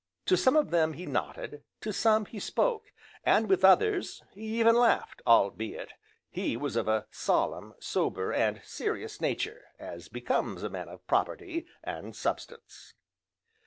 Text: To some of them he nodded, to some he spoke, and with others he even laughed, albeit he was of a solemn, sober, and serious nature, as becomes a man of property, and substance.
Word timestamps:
To 0.25 0.35
some 0.35 0.55
of 0.57 0.71
them 0.71 0.93
he 0.93 1.05
nodded, 1.05 1.61
to 1.81 1.93
some 1.93 2.25
he 2.25 2.39
spoke, 2.39 2.91
and 3.23 3.47
with 3.47 3.63
others 3.63 4.23
he 4.33 4.59
even 4.59 4.73
laughed, 4.75 5.21
albeit 5.27 5.91
he 6.31 6.57
was 6.57 6.75
of 6.75 6.87
a 6.87 7.05
solemn, 7.11 7.75
sober, 7.79 8.33
and 8.33 8.61
serious 8.63 9.21
nature, 9.21 9.65
as 9.77 10.07
becomes 10.07 10.63
a 10.63 10.71
man 10.71 10.89
of 10.89 11.05
property, 11.05 11.67
and 11.83 12.15
substance. 12.15 12.95